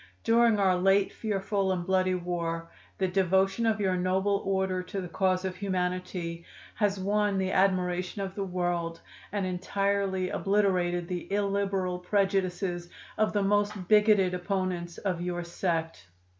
[0.23, 5.07] "'During our late fearful and bloody war the devotion of your noble order to the
[5.07, 6.43] cause of humanity
[6.73, 8.99] has won the admiration of the world,
[9.31, 16.07] and entirely obliterated the illiberal prejudices of the most bigoted opponents of your sect.